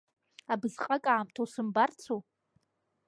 Абысҟакаамҭа 0.53 1.39
усымбарцу? 1.43 2.19